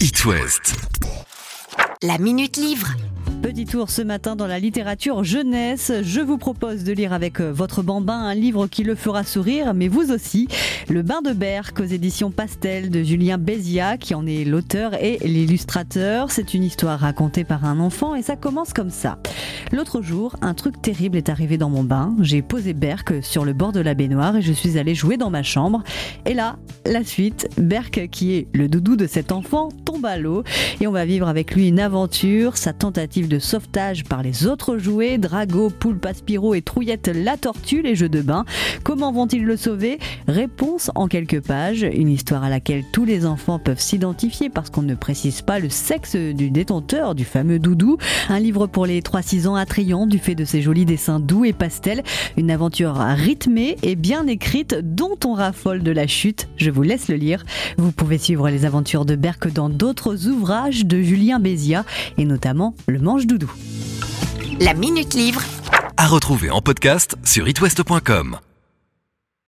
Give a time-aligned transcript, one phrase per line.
[0.00, 0.24] It.
[2.02, 2.94] La Minute Livre.
[3.42, 5.92] Petit tour ce matin dans la littérature jeunesse.
[6.02, 9.74] Je vous propose de lire avec euh, votre bambin un livre qui le fera sourire,
[9.74, 10.48] mais vous aussi.
[10.88, 15.18] Le Bain de Berck aux éditions Pastel de Julien Bézia, qui en est l'auteur et
[15.22, 16.32] l'illustrateur.
[16.32, 19.18] C'est une histoire racontée par un enfant et ça commence comme ça.
[19.70, 22.16] L'autre jour, un truc terrible est arrivé dans mon bain.
[22.20, 25.30] J'ai posé Berck sur le bord de la baignoire et je suis allée jouer dans
[25.30, 25.84] ma chambre.
[26.26, 30.42] Et là, la suite, Berck, qui est le doudou de cet enfant, tombe à l'eau
[30.80, 34.78] et on va vivre avec lui une aventure, sa tentative de sauvetage par les autres
[34.78, 38.44] jouets, Drago, Poulpe, Aspiro et Trouillette la tortue, les jeux de bain.
[38.82, 39.98] Comment vont-ils le sauver?
[40.26, 44.82] Réponse en quelques pages, une histoire à laquelle tous les enfants peuvent s'identifier parce qu'on
[44.82, 47.98] ne précise pas le sexe du détenteur du fameux doudou.
[48.28, 51.52] Un livre pour les 3-6 ans attrayant du fait de ses jolis dessins doux et
[51.52, 52.02] pastels.
[52.36, 56.48] Une aventure rythmée et bien écrite dont on raffole de la chute.
[56.56, 57.44] Je vous laisse le lire.
[57.76, 61.84] Vous pouvez suivre les aventures de Berck dans d'autres ouvrages de Julien Bézia
[62.16, 63.50] et notamment Le Doudou.
[64.60, 65.42] La Minute Livre.
[65.96, 68.38] À retrouver en podcast sur itwest.com.